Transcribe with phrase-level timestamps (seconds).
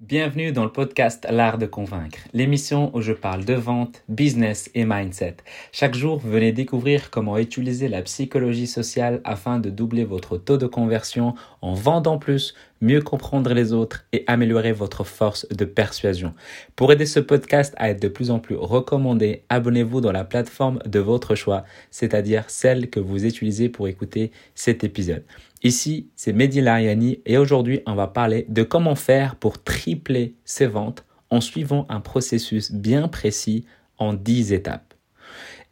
[0.00, 4.86] Bienvenue dans le podcast L'Art de Convaincre, l'émission où je parle de vente, business et
[4.86, 5.36] mindset.
[5.72, 10.66] Chaque jour, venez découvrir comment utiliser la psychologie sociale afin de doubler votre taux de
[10.66, 16.34] conversion en vendant plus, mieux comprendre les autres et améliorer votre force de persuasion.
[16.76, 20.78] Pour aider ce podcast à être de plus en plus recommandé, abonnez-vous dans la plateforme
[20.86, 25.24] de votre choix, c'est-à-dire celle que vous utilisez pour écouter cet épisode.
[25.62, 30.66] Ici, c'est Mehdi Lariani et aujourd'hui, on va parler de comment faire pour tripler ses
[30.66, 33.66] ventes en suivant un processus bien précis
[33.98, 34.94] en 10 étapes.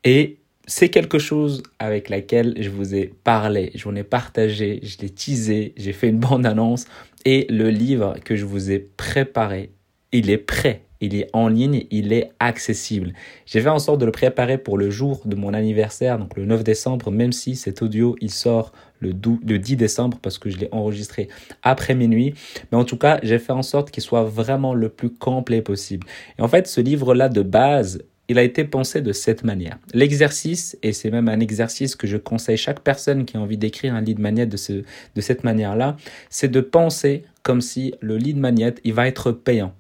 [0.05, 5.11] Et c'est quelque chose avec laquelle je vous ai parlé, j'en ai partagé, je l'ai
[5.11, 6.87] teasé, j'ai fait une bande-annonce
[7.25, 9.73] et le livre que je vous ai préparé,
[10.13, 13.13] il est prêt il est en ligne, il est accessible.
[13.47, 16.45] J'ai fait en sorte de le préparer pour le jour de mon anniversaire, donc le
[16.45, 20.69] 9 décembre, même si cet audio, il sort le, 10 décembre parce que je l'ai
[20.73, 21.29] enregistré
[21.63, 22.35] après minuit.
[22.73, 26.07] Mais en tout cas, j'ai fait en sorte qu'il soit vraiment le plus complet possible.
[26.39, 29.79] Et en fait, ce livre-là de base, il a été pensé de cette manière.
[29.95, 33.95] L'exercice, et c'est même un exercice que je conseille chaque personne qui a envie d'écrire
[33.95, 35.97] un lead magnet de, ce, de cette manière-là,
[36.29, 39.75] c'est de penser comme si le lead magnet, il va être payant.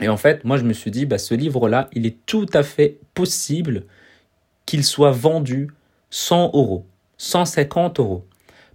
[0.00, 2.62] Et en fait, moi, je me suis dit, bah, ce livre-là, il est tout à
[2.62, 3.84] fait possible
[4.66, 5.70] qu'il soit vendu
[6.10, 6.86] 100 euros,
[7.18, 8.24] 150 euros.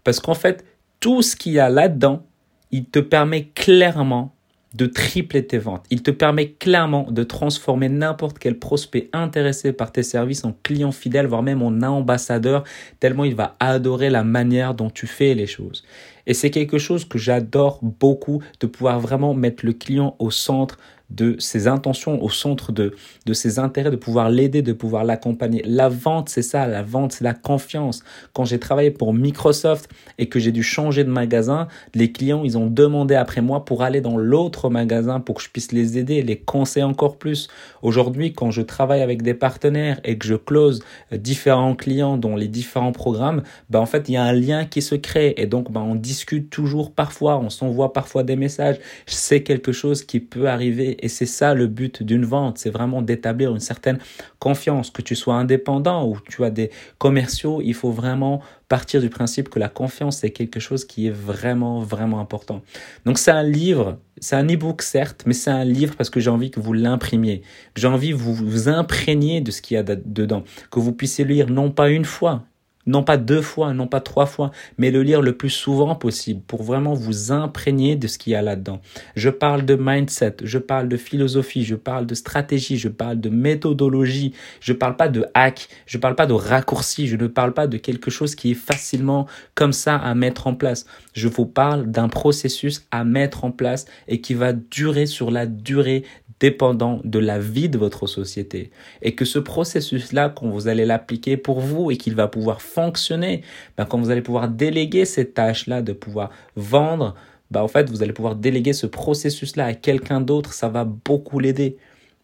[0.04, 0.66] Parce qu'en fait,
[1.00, 2.26] tout ce qu'il y a là-dedans,
[2.72, 4.34] il te permet clairement
[4.74, 5.86] de tripler tes ventes.
[5.92, 10.92] Il te permet clairement de transformer n'importe quel prospect intéressé par tes services en client
[10.92, 12.64] fidèle, voire même en ambassadeur,
[13.00, 15.84] tellement il va adorer la manière dont tu fais les choses.
[16.26, 20.78] Et c'est quelque chose que j'adore beaucoup, de pouvoir vraiment mettre le client au centre
[21.14, 25.62] de ses intentions, au centre de, de ses intérêts, de pouvoir l'aider, de pouvoir l'accompagner.
[25.66, 28.04] La vente, c'est ça, la vente, c'est la confiance.
[28.34, 32.58] Quand j'ai travaillé pour Microsoft et que j'ai dû changer de magasin, les clients, ils
[32.58, 36.22] ont demandé après moi pour aller dans l'autre magasin pour que je puisse les aider,
[36.22, 37.48] les conseiller encore plus.
[37.82, 42.48] Aujourd'hui, quand je travaille avec des partenaires et que je close différents clients dans les
[42.48, 45.72] différents programmes, ben en fait, il y a un lien qui se crée et donc
[45.72, 48.78] ben on discute toujours parfois, on s'envoie parfois des messages.
[49.06, 53.02] C'est quelque chose qui peut arriver et c'est ça le but d'une vente, c'est vraiment
[53.02, 54.00] d'établir une certaine
[54.40, 54.90] confiance.
[54.90, 59.50] Que tu sois indépendant ou tu as des commerciaux, il faut vraiment partir du principe
[59.50, 62.62] que la confiance c'est quelque chose qui est vraiment, vraiment important.
[63.06, 66.30] Donc c'est un livre, c'est un e-book certes, mais c'est un livre parce que j'ai
[66.30, 67.42] envie que vous l'imprimiez.
[67.76, 71.26] J'ai envie que vous vous imprégniez de ce qu'il y a dedans, que vous puissiez
[71.26, 72.44] lire non pas une fois,
[72.86, 76.42] non pas deux fois, non pas trois fois, mais le lire le plus souvent possible
[76.48, 78.82] pour vraiment vous imprégner de ce qu'il y a là-dedans.
[79.16, 83.30] Je parle de mindset, je parle de philosophie, je parle de stratégie, je parle de
[83.30, 87.68] méthodologie, je parle pas de hack, je parle pas de raccourci, je ne parle pas
[87.68, 90.86] de quelque chose qui est facilement comme ça à mettre en place.
[91.14, 95.46] Je vous parle d'un processus à mettre en place et qui va durer sur la
[95.46, 96.04] durée
[96.44, 98.70] dépendant de la vie de votre société.
[99.02, 103.44] Et que ce processus-là, quand vous allez l'appliquer pour vous et qu'il va pouvoir fonctionner,
[103.78, 107.16] ben, quand vous allez pouvoir déléguer cette tâche-là de pouvoir vendre,
[107.50, 111.40] ben, en fait, vous allez pouvoir déléguer ce processus-là à quelqu'un d'autre, ça va beaucoup
[111.40, 111.78] l'aider.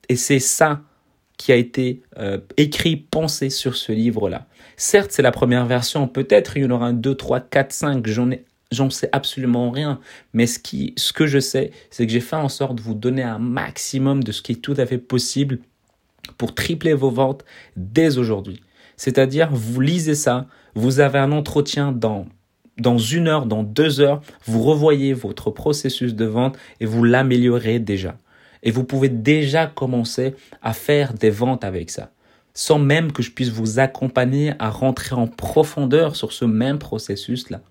[0.10, 0.82] Et c'est ça
[1.38, 4.48] qui a été euh, écrit, pensé sur ce livre-là.
[4.76, 8.08] Certes, c'est la première version, peut-être il y en aura un 2, 3, 4, 5,
[8.08, 10.00] j'en ai j'en sais absolument rien.
[10.34, 12.94] Mais ce, qui, ce que je sais, c'est que j'ai fait en sorte de vous
[12.94, 15.60] donner un maximum de ce qui est tout à fait possible
[16.38, 17.44] pour tripler vos ventes
[17.76, 18.62] dès aujourd'hui.
[18.98, 22.28] C'est-à-dire, vous lisez ça, vous avez un entretien dans,
[22.78, 27.80] dans une heure, dans deux heures, vous revoyez votre processus de vente et vous l'améliorez
[27.80, 28.18] déjà.
[28.62, 32.12] Et vous pouvez déjà commencer à faire des ventes avec ça
[32.56, 37.62] sans même que je puisse vous accompagner à rentrer en profondeur sur ce même processus-là.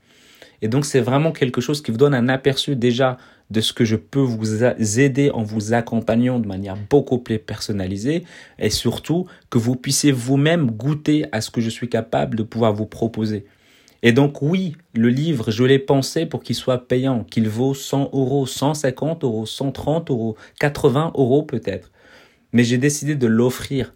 [0.63, 3.17] Et donc, c'est vraiment quelque chose qui vous donne un aperçu déjà
[3.51, 4.65] de ce que je peux vous
[5.01, 8.25] aider en vous accompagnant de manière beaucoup plus personnalisée
[8.59, 12.75] et surtout que vous puissiez vous-même goûter à ce que je suis capable de pouvoir
[12.75, 13.47] vous proposer.
[14.03, 18.11] Et donc oui, le livre, je l'ai pensé pour qu'il soit payant, qu'il vaut 100
[18.13, 21.91] euros, 150 euros, 130 euros, 80 euros peut-être.
[22.53, 23.93] Mais j'ai décidé de l'offrir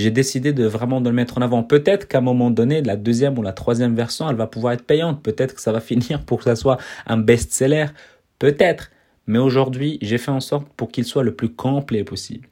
[0.00, 1.62] j'ai décidé de vraiment de le mettre en avant.
[1.62, 4.84] Peut-être qu'à un moment donné, la deuxième ou la troisième version, elle va pouvoir être
[4.84, 5.22] payante.
[5.22, 7.86] Peut-être que ça va finir pour que ça soit un best-seller.
[8.38, 8.90] Peut-être.
[9.26, 12.48] Mais aujourd'hui, j'ai fait en sorte pour qu'il soit le plus complet possible.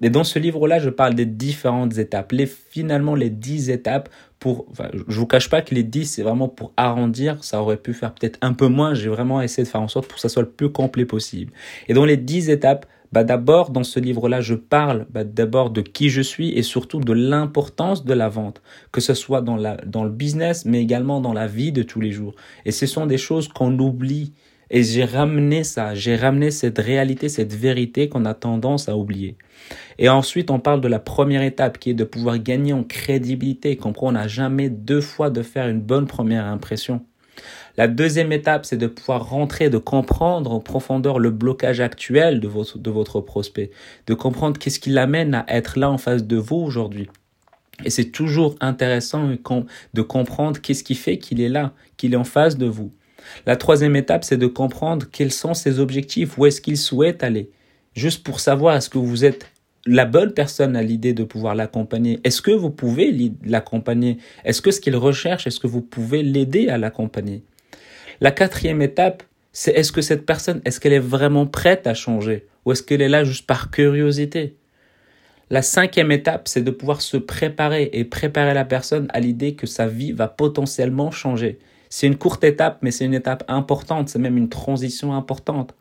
[0.00, 2.32] Et dans ce livre-là, je parle des différentes étapes.
[2.32, 4.08] Les, finalement, les dix étapes
[4.38, 7.42] pour, enfin, je vous cache pas que les dix, c'est vraiment pour arrondir.
[7.42, 8.94] Ça aurait pu faire peut-être un peu moins.
[8.94, 11.52] J'ai vraiment essayé de faire en sorte pour que ça soit le plus complet possible.
[11.88, 15.80] Et dans les dix étapes, bah d'abord dans ce livre-là, je parle bah, d'abord de
[15.80, 18.62] qui je suis et surtout de l'importance de la vente,
[18.92, 22.00] que ce soit dans, la, dans le business, mais également dans la vie de tous
[22.00, 22.34] les jours.
[22.64, 24.32] Et ce sont des choses qu'on oublie
[24.70, 29.36] Et j'ai ramené ça, j'ai ramené cette réalité, cette vérité qu'on a tendance à oublier.
[29.98, 33.76] Et ensuite, on parle de la première étape qui est de pouvoir gagner en crédibilité.
[33.76, 37.07] Comprends, on n'a jamais deux fois de faire une bonne première impression.
[37.76, 42.48] La deuxième étape, c'est de pouvoir rentrer, de comprendre en profondeur le blocage actuel de
[42.48, 43.70] votre, de votre prospect,
[44.06, 47.08] de comprendre qu'est-ce qui l'amène à être là en face de vous aujourd'hui.
[47.84, 49.30] Et c'est toujours intéressant
[49.94, 52.92] de comprendre qu'est-ce qui fait qu'il est là, qu'il est en face de vous.
[53.46, 57.50] La troisième étape, c'est de comprendre quels sont ses objectifs, où est-ce qu'il souhaite aller.
[57.94, 59.50] Juste pour savoir est-ce que vous êtes
[59.86, 62.20] la bonne personne à l'idée de pouvoir l'accompagner.
[62.24, 64.18] Est-ce que vous pouvez l'accompagner?
[64.44, 67.42] Est-ce que ce qu'il recherche, est-ce que vous pouvez l'aider à l'accompagner?
[68.20, 69.22] La quatrième étape,
[69.52, 72.46] c'est est-ce que cette personne, est-ce qu'elle est vraiment prête à changer?
[72.64, 74.56] Ou est-ce qu'elle est là juste par curiosité?
[75.50, 79.66] La cinquième étape, c'est de pouvoir se préparer et préparer la personne à l'idée que
[79.66, 81.58] sa vie va potentiellement changer.
[81.88, 85.74] C'est une courte étape, mais c'est une étape importante, c'est même une transition importante.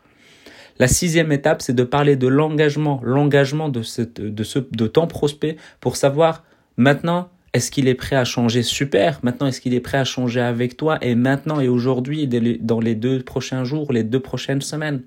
[0.79, 6.43] La sixième étape, c'est de parler de l'engagement, l'engagement de, ton prospect pour savoir
[6.77, 8.61] maintenant est-ce qu'il est prêt à changer?
[8.61, 9.19] Super.
[9.23, 10.99] Maintenant, est-ce qu'il est prêt à changer avec toi?
[11.01, 15.01] Et maintenant et aujourd'hui, dans les deux prochains jours, les deux prochaines semaines.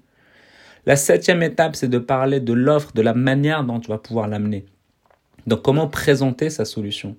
[0.87, 4.26] La septième étape, c'est de parler de l'offre, de la manière dont tu vas pouvoir
[4.26, 4.64] l'amener.
[5.46, 7.17] Donc, comment présenter sa solution?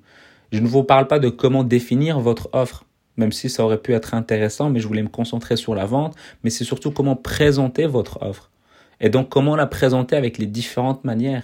[0.52, 2.84] Je ne vous parle pas de comment définir votre offre,
[3.18, 6.16] même si ça aurait pu être intéressant, mais je voulais me concentrer sur la vente,
[6.44, 8.52] mais c'est surtout comment présenter votre offre.
[9.00, 11.44] Et donc, comment la présenter avec les différentes manières.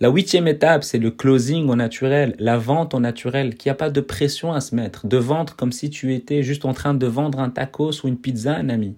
[0.00, 3.76] La huitième étape, c'est le closing au naturel, la vente au naturel, qu'il n'y a
[3.76, 6.92] pas de pression à se mettre, de vendre comme si tu étais juste en train
[6.92, 8.96] de vendre un tacos ou une pizza à un ami,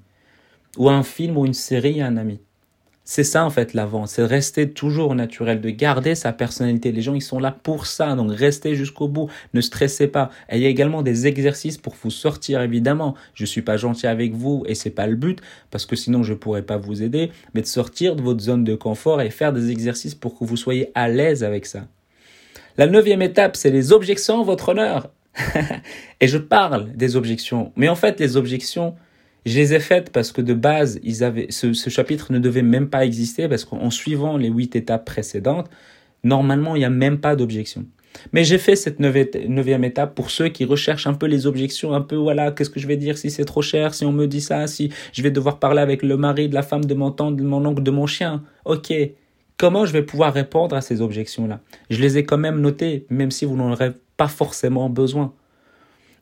[0.77, 2.41] ou un film ou une série à un ami.
[3.11, 6.93] C'est ça en fait la vente, c'est de rester toujours naturel, de garder sa personnalité.
[6.93, 10.29] Les gens ils sont là pour ça, donc restez jusqu'au bout, ne stressez pas.
[10.51, 13.15] Et il y a également des exercices pour vous sortir évidemment.
[13.33, 15.41] Je suis pas gentil avec vous et c'est pas le but
[15.71, 18.75] parce que sinon je pourrais pas vous aider, mais de sortir de votre zone de
[18.75, 21.89] confort et faire des exercices pour que vous soyez à l'aise avec ça.
[22.77, 25.09] La neuvième étape, c'est les objections, votre honneur.
[26.21, 28.97] et je parle des objections, mais en fait les objections
[29.47, 32.89] je les ai faites parce que de base, ils avaient, ce, chapitre ne devait même
[32.89, 35.71] pas exister parce qu'en suivant les huit étapes précédentes,
[36.25, 37.87] normalement, il n'y a même pas d'objection.
[38.33, 42.01] Mais j'ai fait cette neuvième étape pour ceux qui recherchent un peu les objections, un
[42.01, 44.41] peu voilà, qu'est-ce que je vais dire si c'est trop cher, si on me dit
[44.41, 47.37] ça, si je vais devoir parler avec le mari de la femme de mon tante,
[47.37, 48.43] de mon oncle, de mon chien.
[48.65, 48.93] Ok,
[49.57, 51.61] comment je vais pouvoir répondre à ces objections-là?
[51.91, 55.33] Je les ai quand même notées, même si vous n'en aurez pas forcément besoin.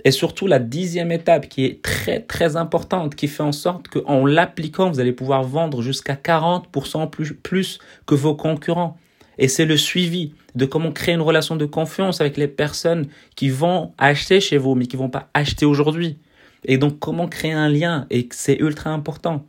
[0.07, 4.25] Et surtout la dixième étape qui est très très importante, qui fait en sorte qu'en
[4.25, 8.97] l'appliquant, vous allez pouvoir vendre jusqu'à 40% plus, plus que vos concurrents.
[9.39, 13.49] Et c'est le suivi de comment créer une relation de confiance avec les personnes qui
[13.49, 16.19] vont acheter chez vous, mais qui vont pas acheter aujourd'hui.
[16.65, 19.45] Et donc comment créer un lien, et c'est ultra important.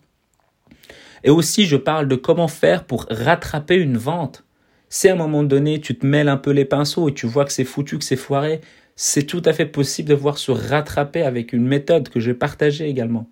[1.24, 4.44] Et aussi, je parle de comment faire pour rattraper une vente.
[4.90, 7.46] Si à un moment donné, tu te mêles un peu les pinceaux et tu vois
[7.46, 8.62] que c'est foutu, que c'est foiré,
[8.98, 12.38] c'est tout à fait possible de voir se rattraper avec une méthode que je vais
[12.38, 13.30] partager également.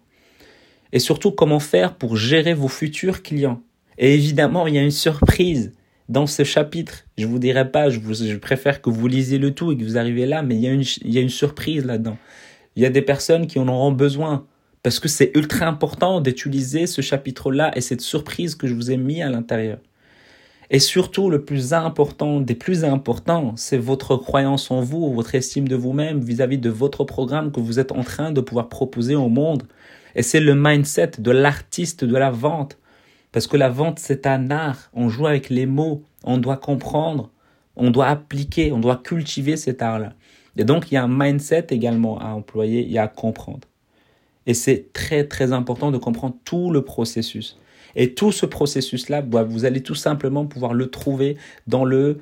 [0.93, 3.61] Et surtout, comment faire pour gérer vos futurs clients.
[3.97, 5.73] Et évidemment, il y a une surprise
[6.07, 7.05] dans ce chapitre.
[7.17, 10.27] Je vous dirai pas, je, préfère que vous lisiez le tout et que vous arrivez
[10.27, 12.17] là, mais il y a une, il y a une surprise là-dedans.
[12.75, 14.45] Il y a des personnes qui en auront besoin
[14.83, 18.97] parce que c'est ultra important d'utiliser ce chapitre-là et cette surprise que je vous ai
[18.97, 19.79] mis à l'intérieur.
[20.71, 25.67] Et surtout, le plus important, des plus importants, c'est votre croyance en vous, votre estime
[25.67, 29.29] de vous-même vis-à-vis de votre programme que vous êtes en train de pouvoir proposer au
[29.29, 29.63] monde.
[30.15, 32.77] Et c'est le mindset de l'artiste de la vente.
[33.31, 34.89] Parce que la vente, c'est un art.
[34.93, 36.03] On joue avec les mots.
[36.23, 37.29] On doit comprendre.
[37.75, 38.71] On doit appliquer.
[38.71, 40.13] On doit cultiver cet art-là.
[40.57, 43.67] Et donc, il y a un mindset également à employer et à comprendre.
[44.47, 47.57] Et c'est très, très important de comprendre tout le processus.
[47.95, 51.37] Et tout ce processus-là, bah, vous allez tout simplement pouvoir le trouver
[51.67, 52.19] dans le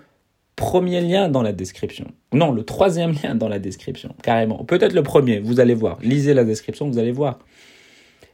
[0.56, 2.06] premier lien dans la description.
[2.32, 4.64] Non, le troisième lien dans la description, carrément.
[4.64, 6.00] Peut-être le premier, vous allez voir.
[6.02, 7.40] Lisez la description, vous allez voir.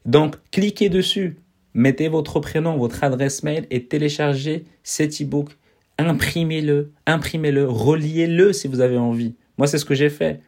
[0.06, 1.38] Donc, cliquez dessus,
[1.74, 5.50] mettez votre prénom, votre adresse mail et téléchargez cet e-book.
[5.98, 9.36] Imprimez-le, imprimez-le, reliez-le si vous avez envie.
[9.58, 10.42] Moi, c'est ce que j'ai fait.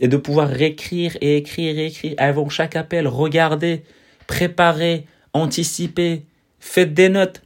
[0.00, 3.82] Et de pouvoir réécrire et écrire et écrire avant chaque appel, regarder,
[4.26, 5.06] préparer,
[5.38, 6.24] anticiper,
[6.60, 7.42] faites des notes.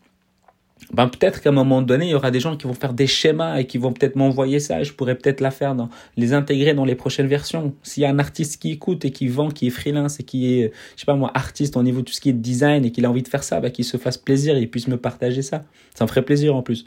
[0.93, 3.07] Ben, peut-être qu'à un moment donné, il y aura des gens qui vont faire des
[3.07, 4.83] schémas et qui vont peut-être m'envoyer ça.
[4.83, 5.75] je pourrais peut-être la faire,
[6.19, 7.75] les intégrer dans les prochaines versions.
[7.83, 10.53] S'il y a un artiste qui écoute et qui vend, qui est freelance et qui
[10.55, 12.91] est, je sais pas moi, artiste au niveau de tout ce qui est design et
[12.91, 15.41] qu'il a envie de faire ça, ben, qu'il se fasse plaisir et puisse me partager
[15.41, 15.65] ça.
[15.95, 16.85] Ça me ferait plaisir en plus.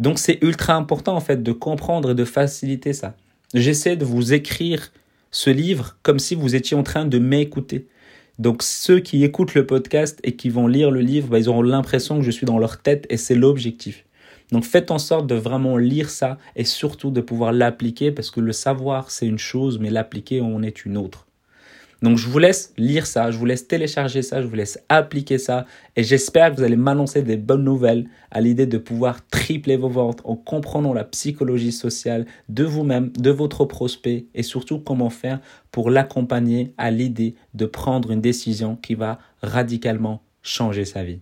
[0.00, 3.14] Donc c'est ultra important en fait de comprendre et de faciliter ça.
[3.54, 4.90] J'essaie de vous écrire
[5.30, 7.86] ce livre comme si vous étiez en train de m'écouter.
[8.38, 11.62] Donc ceux qui écoutent le podcast et qui vont lire le livre, bah, ils auront
[11.62, 14.04] l'impression que je suis dans leur tête et c'est l'objectif.
[14.50, 18.40] Donc faites en sorte de vraiment lire ça et surtout de pouvoir l'appliquer parce que
[18.40, 21.26] le savoir c'est une chose mais l'appliquer en est une autre.
[22.02, 25.38] Donc je vous laisse lire ça, je vous laisse télécharger ça, je vous laisse appliquer
[25.38, 29.76] ça et j'espère que vous allez m'annoncer des bonnes nouvelles à l'idée de pouvoir tripler
[29.76, 35.10] vos ventes en comprenant la psychologie sociale de vous-même, de votre prospect et surtout comment
[35.10, 35.40] faire
[35.70, 41.20] pour l'accompagner à l'idée de prendre une décision qui va radicalement changer sa vie.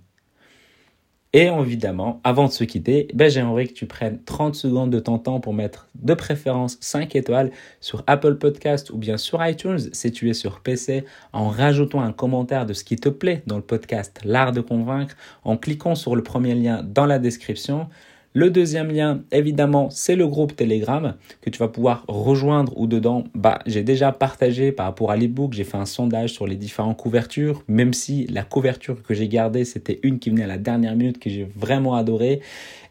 [1.33, 5.21] Et évidemment, avant de se quitter, ben j'aimerais que tu prennes 30 secondes de ton
[5.21, 10.11] temps pour mettre de préférence 5 étoiles sur Apple Podcast ou bien sur iTunes si
[10.11, 13.63] tu es sur PC en rajoutant un commentaire de ce qui te plaît dans le
[13.63, 17.89] podcast L'art de convaincre en cliquant sur le premier lien dans la description
[18.33, 23.25] le deuxième lien, évidemment, c'est le groupe Telegram que tu vas pouvoir rejoindre ou dedans,
[23.35, 26.97] bah, j'ai déjà partagé par rapport à l'ebook, j'ai fait un sondage sur les différentes
[26.97, 30.95] couvertures, même si la couverture que j'ai gardée, c'était une qui venait à la dernière
[30.95, 32.41] minute que j'ai vraiment adoré.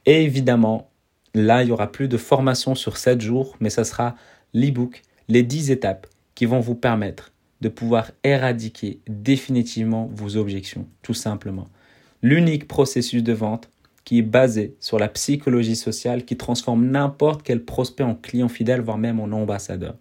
[0.06, 0.90] Et évidemment,
[1.34, 4.16] là, il y aura plus de formation sur 7 jours, mais ça sera
[4.54, 7.32] l'ebook, les 10 étapes qui vont vous permettre
[7.62, 11.68] de pouvoir éradiquer définitivement vos objections, tout simplement.
[12.22, 13.70] L'unique processus de vente
[14.10, 18.82] qui est basé sur la psychologie sociale qui transforme n'importe quel prospect en client fidèle,
[18.82, 19.94] voire même en ambassadeur.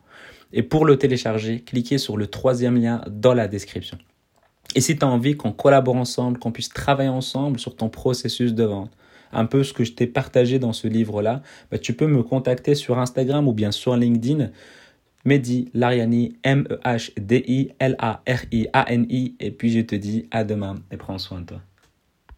[0.54, 3.98] Et pour le télécharger, cliquez sur le troisième lien dans la description.
[4.74, 8.54] Et si tu as envie qu'on collabore ensemble, qu'on puisse travailler ensemble sur ton processus
[8.54, 8.90] de vente,
[9.30, 12.74] un peu ce que je t'ai partagé dans ce livre-là, bah, tu peux me contacter
[12.74, 14.48] sur Instagram ou bien sur LinkedIn.
[15.26, 19.34] Mehdi Lariani, M-E-H-D-I-L-A-R-I-A-N-I.
[19.38, 21.60] Et puis je te dis à demain et prends soin de toi.